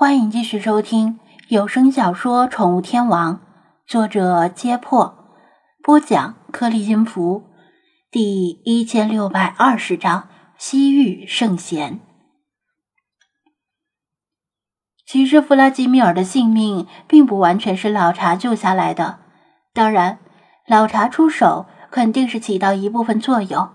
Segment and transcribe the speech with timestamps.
[0.00, 3.34] 欢迎继续收听有声小说《宠物天王》，
[3.86, 5.14] 作者：揭破，
[5.82, 7.50] 播讲：颗粒音符，
[8.10, 12.00] 第一千六百二十章：西域圣贤。
[15.04, 19.18] 其实，弗拉基米尔的性命并不完全是老查救下来的，
[19.74, 20.18] 当然，
[20.66, 23.68] 老查出手肯定是起到一部分作用，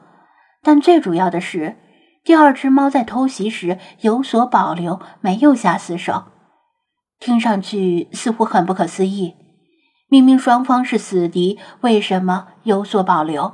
[0.64, 1.78] 但最主要的是。
[2.26, 6.23] 第二只猫在偷袭时有所保留，没有下死手，
[7.20, 9.36] 听上去似乎很不可思议。
[10.09, 13.53] 明明双方是死敌，为什么有所保留？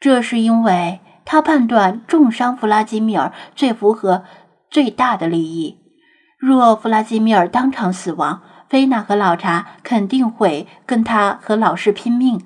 [0.00, 4.24] 这是因为他判断重伤弗拉基米尔最符合
[4.70, 5.78] 最大的利益。
[6.38, 8.40] 若弗拉基米尔当场死亡，
[8.70, 12.42] 菲娜和老查肯定会跟他和老师拼命。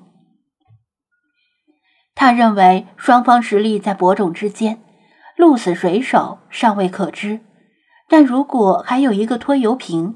[2.15, 4.81] 他认为双方实力在伯仲之间。
[5.41, 7.39] 鹿死谁手尚未可知，
[8.07, 10.15] 但如果还有一个拖油瓶，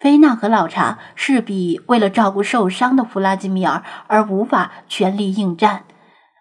[0.00, 5.84] 菲娜和老查势必为了照顾受伤的弗拉基米尔而无法全力应战。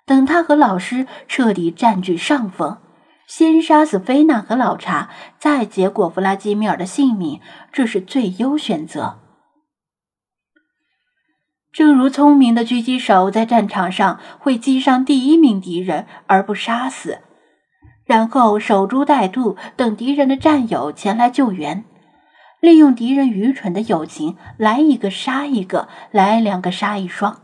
[0.08, 2.80] 等他和老师彻底占据上风，
[3.28, 7.40] 先杀死菲娜和老查，再结果弗拉基米尔的性命，
[7.72, 9.20] 这是最优选择。
[11.72, 17.20] 正如聪明的狙击手在战场上会击伤第一名敌人而不杀死。
[18.06, 21.86] 然后守株待兔，等敌人的战友前来救援，
[22.60, 27.42] 利用敌人愚蠢的友情，来一个杀一个，来两个杀一双，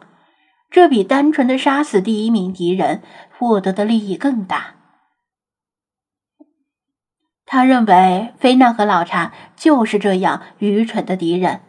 [0.70, 3.02] 这比单纯的杀死第一名敌人
[3.38, 4.76] 获得的利益更大。
[7.46, 11.62] 他认为菲娜和老查就是这样愚蠢的敌人，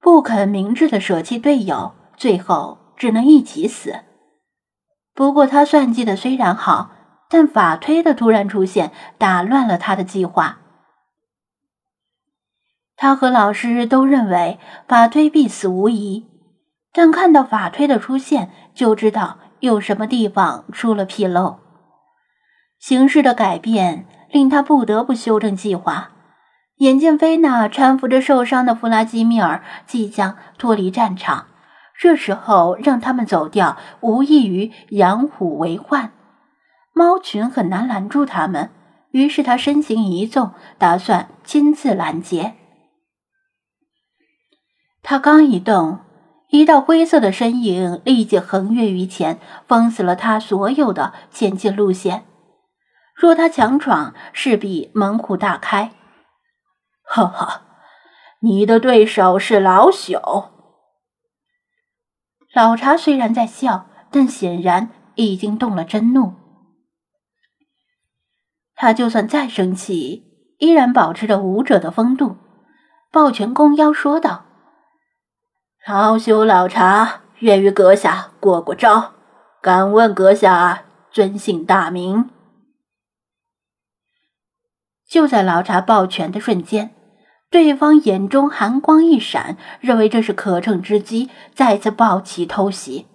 [0.00, 4.00] 不肯明智的舍弃队友，最后只能一起死。
[5.14, 6.92] 不过他算计的虽然好。
[7.32, 10.58] 但法推的突然出现打乱了他的计划。
[12.94, 16.26] 他和老师都认为法推必死无疑，
[16.92, 21.60] 但看到法推的出现，就知道有什么地方出了纰漏。
[22.78, 26.10] 形势的改变令他不得不修正计划。
[26.76, 31.46] 眼见菲娜搀扶着受伤的弗拉基米尔即将脱离战场，
[31.98, 36.12] 这时候让他们走掉，无异于养虎为患。
[36.92, 38.70] 猫群很难拦住他们，
[39.10, 42.54] 于是他身形一纵，打算亲自拦截。
[45.02, 46.00] 他刚一动，
[46.48, 52.24] 一道灰色的身影立即横越于前，封死了他所有的前进路线。
[53.14, 55.92] 若他强闯，势必门户大开。
[57.04, 57.62] 哈哈，
[58.40, 60.50] 你的对手是老朽。
[62.54, 66.34] 老茶虽然在笑，但显然已经动了真怒。
[68.82, 70.24] 他就算再生气，
[70.58, 72.36] 依然保持着武者的风度，
[73.12, 74.44] 抱拳弓腰说道
[75.86, 79.12] ：“老朽老茶愿与阁下过过招，
[79.60, 80.82] 敢问阁下
[81.12, 82.28] 尊姓大名？”
[85.08, 86.92] 就在老茶抱拳的瞬间，
[87.52, 93.06] 对方眼中寒光一闪，认为这是可乘之机，再次抱起偷袭。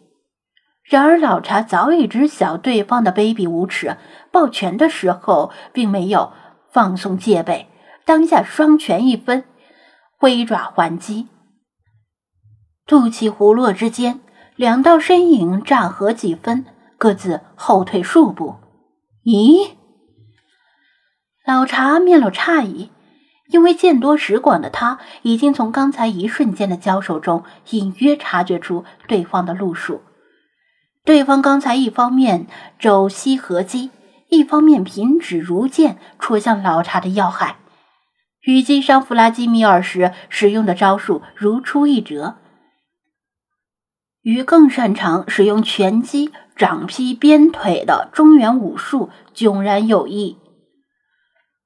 [0.90, 3.98] 然而，老茶早已知晓对方的卑鄙无耻，
[4.32, 6.32] 抱拳的时候并没有
[6.72, 7.68] 放松戒备，
[8.06, 9.44] 当下双拳一分，
[10.18, 11.28] 挥爪还击。
[12.86, 14.22] 吐气胡落之间，
[14.56, 16.66] 两道身影乍合几分，
[16.98, 18.56] 各自后退数步。
[19.26, 19.72] 咦？
[21.46, 22.92] 老茶面露诧异，
[23.50, 30.02] 因为见多识广的他，已经从刚才一瞬间的交手中隐约察觉出对方的路数。
[31.08, 32.48] 对方刚才一方面
[32.78, 33.92] 肘膝合击，
[34.28, 37.56] 一方面平指如剑戳向老查的要害，
[38.42, 42.36] 与击伤弗拉基米尔时使用的招数如出一辙，
[44.22, 50.38] 与更擅长使用拳击、掌劈、鞭腿的中原武术迥然有异。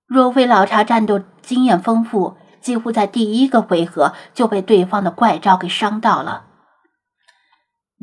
[0.06, 6.46] 若非老查战斗经验丰富，几乎在第一个回合就被对方的怪招给伤到了。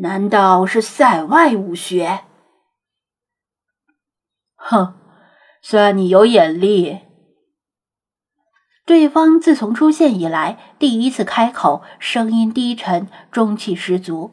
[0.01, 2.21] 难道是塞外武学？
[4.55, 4.95] 哼，
[5.61, 7.01] 算你有眼力。
[8.87, 14.31] 对方自从出现以来，第一次开口，声音低沉，中气十足。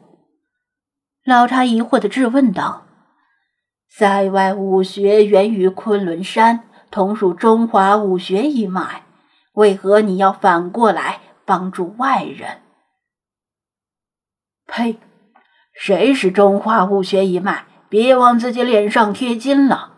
[1.24, 2.86] 老查疑惑的质问道
[3.90, 9.04] ：“塞外武学源于昆仑山，同属中华武学一脉，
[9.54, 12.62] 为何你要反过来帮助外人？”
[14.68, 15.00] 呸！
[15.78, 17.66] 谁是中华武学一脉？
[17.88, 19.92] 别往自己脸上贴金了。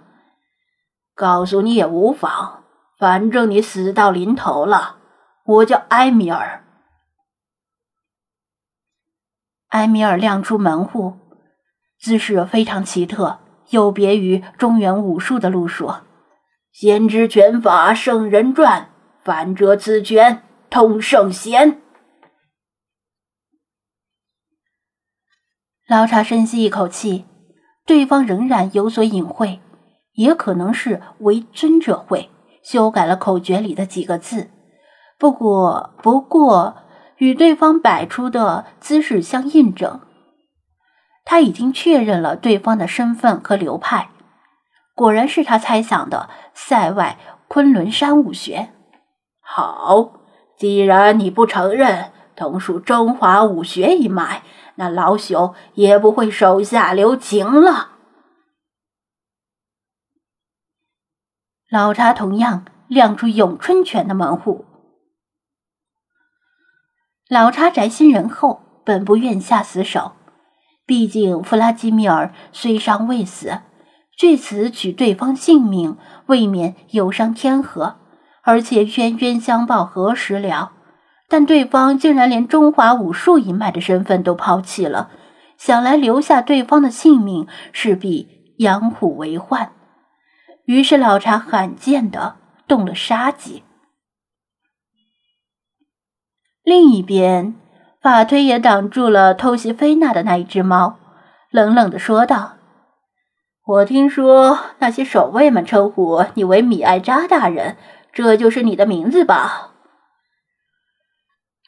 [1.14, 2.64] 告诉你也无妨，
[2.98, 4.96] 反正你死到临头了。
[5.44, 6.64] 我叫埃米尔。
[9.68, 11.16] 埃米尔亮出门户，
[11.98, 13.38] 姿势非常奇特，
[13.70, 15.92] 有别于中原武术的路数。
[16.70, 18.90] 先知拳法，圣人传，
[19.24, 21.80] 反者此拳通圣贤。
[25.88, 27.24] 老茶深吸一口气，
[27.86, 29.60] 对方仍然有所隐晦，
[30.12, 32.28] 也可能是为尊者会
[32.62, 34.50] 修改了口诀里的几个字。
[35.18, 36.76] 不过，不过
[37.16, 40.02] 与对方摆出的姿势相印证，
[41.24, 44.10] 他已经确认了对方的身份和流派，
[44.94, 47.18] 果然是他猜想的塞外
[47.48, 48.68] 昆仑山武学。
[49.40, 50.12] 好，
[50.58, 54.44] 既然你不承认同属中华武学一脉，
[54.76, 57.96] 那老朽也不会手下留情了。
[61.68, 64.64] 老茶同样亮出咏春拳的门户。
[67.28, 70.12] 老查宅心仁厚，本不愿下死手。
[70.86, 73.62] 毕竟弗拉基米尔虽伤未死，
[74.16, 77.96] 据此取对方性命，未免有伤天和。
[78.42, 80.72] 而且冤冤相报何时了？
[81.28, 85.10] 但对方竟然连中华武术一脉的身份都抛弃了，
[85.58, 89.72] 想来留下对方的性命，势必养虎为患。
[90.64, 92.36] 于是老查罕见的
[92.66, 93.62] 动了杀机。
[96.62, 97.54] 另一边，
[98.02, 100.98] 法推也挡住了偷袭菲娜的那一只猫，
[101.50, 102.56] 冷冷的说道
[103.66, 107.76] ：“我听说那些守卫们称呼你为米艾扎大人，
[108.12, 109.67] 这就是你的名字吧？”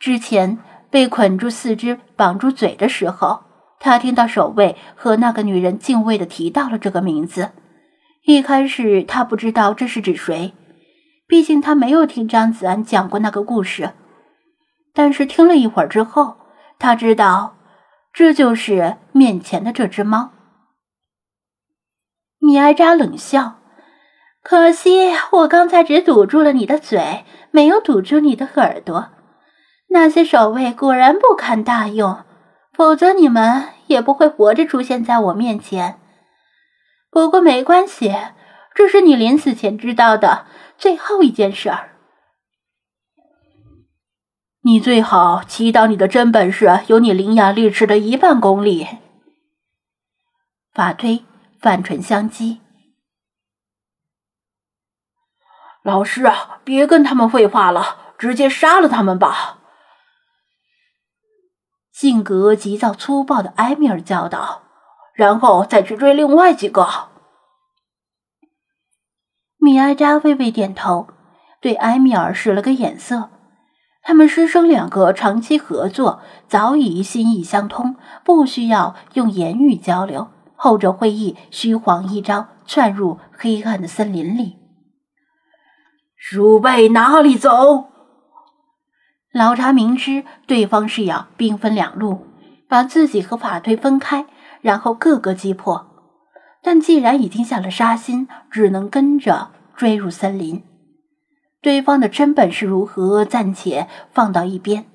[0.01, 0.59] 之前
[0.89, 3.45] 被捆住四肢、绑住嘴的时候，
[3.79, 7.51] 他听到守卫和那个女人敬畏的提到了这个名字。
[8.25, 10.55] 一开始他不知道这是指谁，
[11.27, 13.93] 毕竟他没有听张子安讲过那个故事。
[14.95, 16.39] 但是听了一会儿之后，
[16.79, 17.57] 他知道
[18.13, 20.31] 这就是面前的这只猫。
[22.39, 23.59] 米埃扎冷笑
[24.43, 29.11] ：“可惜我刚才只堵住了你的嘴，没有堵住你的耳朵。
[29.93, 32.25] 那些守卫果然不堪大用，
[32.73, 36.01] 否则你们也不会活着出现在我面前。
[37.11, 38.15] 不过没关系，
[38.73, 40.47] 这是你临死前知道的
[40.79, 41.89] 最后一件事儿。”
[44.63, 48.87] 你最好祈祷你的真本事有你伶牙俐齿的一半功力。
[50.73, 51.25] 法推
[51.59, 52.59] 泛唇相讥
[55.83, 56.31] ：“老师，
[56.63, 59.57] 别跟他们废话了，直接杀了他们吧。”
[62.01, 64.63] 性格急躁粗暴的埃米尔叫道，
[65.13, 66.89] 然后再去追另外几个。
[69.59, 71.09] 米埃扎微微点头，
[71.61, 73.29] 对埃米尔使了个眼色。
[74.01, 80.29] 他们师生两个长期合作，早已心意相通，不需要用言语交流。
[80.57, 84.57] 后者会意，虚晃一招，窜入黑暗的森林里。
[86.17, 87.90] 鼠辈哪里走？
[89.33, 92.27] 老查明知对方是要兵分两路，
[92.69, 94.27] 把自己和法推分开，
[94.61, 95.87] 然后各个击破。
[96.63, 100.65] 但既然已经下了杀心，只能跟着追入森林。
[101.63, 104.87] 对方的真本事如何，暂且放到一边。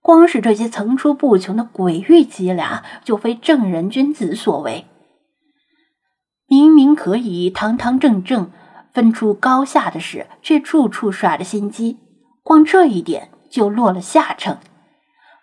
[0.00, 4.86] 光是这些层出不穷的鬼域伎俩，就非正人君子所为。
[6.48, 8.50] 明明可以堂堂正正
[8.94, 11.98] 分出高下的事，却处处耍着心机，
[12.42, 14.58] 光这一点就落了下乘，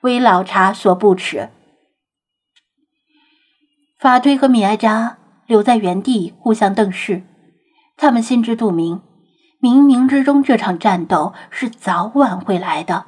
[0.01, 1.49] 为老茶所不齿。
[3.99, 7.23] 法推和米埃扎留在原地，互相瞪视，
[7.97, 9.01] 他们心知肚明。
[9.61, 13.05] 冥冥之中，这场战斗是早晚会来的。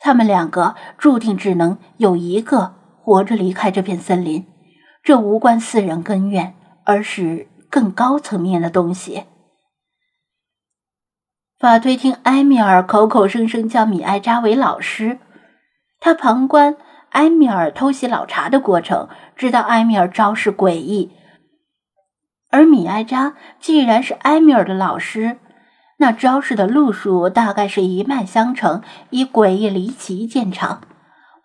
[0.00, 4.46] 他们两个注定只能有一个活着离开这片森林。
[5.02, 6.54] 这无关私人恩怨，
[6.84, 9.24] 而是更高层面的东西。
[11.58, 15.18] 法推听埃米尔口口声声叫米埃扎为老师，
[15.98, 16.76] 他旁观
[17.10, 21.10] 埃米尔偷袭老茶的过程，知道埃米尔招式诡异。
[22.50, 25.38] 而米埃扎既然是埃米尔的老师。
[26.00, 30.82] 那招式的路数大概是一脉相承，以诡异离奇见长，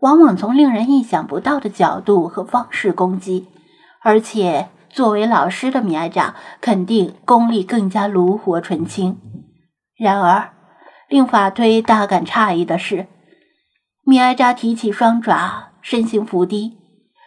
[0.02, 3.48] 往往从令人意想不到的角度和方式攻击。
[4.04, 9.18] 而且作为老师的米埃扎肯定功力更加炉火纯青。
[10.04, 10.52] 然而，
[11.08, 13.08] 令法推大感诧异的是，
[14.04, 16.78] 米埃扎提起双爪，身形伏低，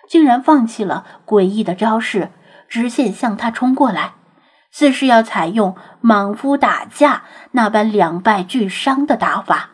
[0.07, 2.33] 竟然放弃了诡异的招式，
[2.69, 4.13] 直线向他冲过来。
[4.71, 9.71] 似是要采用莽夫打架那般两败俱伤的打法。